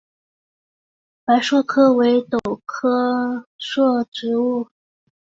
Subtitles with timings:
[1.25, 2.87] 白栎为壳斗科
[3.45, 4.67] 栎属的植物。